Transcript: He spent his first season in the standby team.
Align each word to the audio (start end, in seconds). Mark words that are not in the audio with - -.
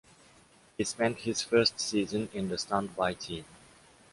He 0.79 0.83
spent 0.83 1.19
his 1.19 1.43
first 1.43 1.79
season 1.79 2.27
in 2.33 2.49
the 2.49 2.57
standby 2.57 3.13
team. 3.13 3.45